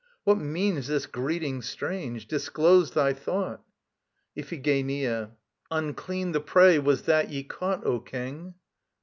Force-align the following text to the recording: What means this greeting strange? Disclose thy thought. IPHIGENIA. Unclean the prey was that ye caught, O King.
What 0.23 0.39
means 0.39 0.87
this 0.87 1.05
greeting 1.05 1.61
strange? 1.61 2.25
Disclose 2.27 2.89
thy 2.89 3.13
thought. 3.13 3.61
IPHIGENIA. 4.35 5.29
Unclean 5.69 6.31
the 6.31 6.39
prey 6.41 6.79
was 6.79 7.03
that 7.03 7.29
ye 7.29 7.43
caught, 7.43 7.85
O 7.85 7.99
King. 7.99 8.55